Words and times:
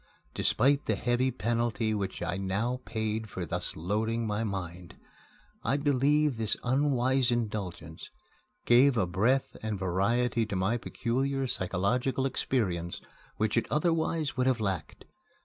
Despite 0.33 0.87
the 0.87 0.95
heavy 0.95 1.29
penalty 1.29 1.93
which 1.93 2.23
I 2.23 2.35
now 2.37 2.81
paid 2.85 3.29
for 3.29 3.45
thus 3.45 3.75
loading 3.75 4.25
my 4.25 4.43
mind, 4.43 4.97
I 5.63 5.77
believe 5.77 6.37
this 6.37 6.57
unwise 6.63 7.31
indulgence 7.31 8.09
gave 8.65 8.97
a 8.97 9.05
breadth 9.05 9.57
and 9.61 9.77
variety 9.77 10.47
to 10.47 10.55
my 10.55 10.77
peculiar 10.77 11.45
psychological 11.45 12.25
experience 12.25 12.99
which 13.37 13.55
it 13.57 13.67
otherwise 13.69 14.35
would 14.35 14.47
have 14.47 14.59
lacked. 14.59 15.05